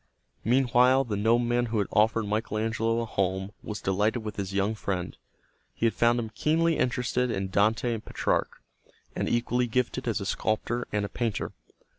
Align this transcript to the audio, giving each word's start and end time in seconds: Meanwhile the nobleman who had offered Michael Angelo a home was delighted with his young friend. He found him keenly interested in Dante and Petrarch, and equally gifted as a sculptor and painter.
Meanwhile 0.43 1.03
the 1.03 1.15
nobleman 1.15 1.67
who 1.67 1.77
had 1.77 1.85
offered 1.91 2.25
Michael 2.25 2.57
Angelo 2.57 3.01
a 3.01 3.05
home 3.05 3.51
was 3.61 3.83
delighted 3.83 4.21
with 4.23 4.37
his 4.37 4.51
young 4.51 4.73
friend. 4.73 5.15
He 5.75 5.87
found 5.91 6.17
him 6.19 6.31
keenly 6.33 6.79
interested 6.79 7.29
in 7.29 7.49
Dante 7.49 7.93
and 7.93 8.03
Petrarch, 8.03 8.63
and 9.15 9.29
equally 9.29 9.67
gifted 9.67 10.07
as 10.07 10.19
a 10.19 10.25
sculptor 10.25 10.87
and 10.91 11.13
painter. 11.13 11.51